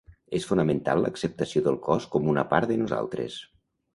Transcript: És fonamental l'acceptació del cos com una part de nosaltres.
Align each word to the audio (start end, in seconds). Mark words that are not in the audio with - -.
És 0.35 0.45
fonamental 0.51 1.01
l'acceptació 1.03 1.61
del 1.67 1.77
cos 1.87 2.09
com 2.15 2.31
una 2.33 2.47
part 2.53 2.69
de 2.71 2.81
nosaltres. 2.85 3.37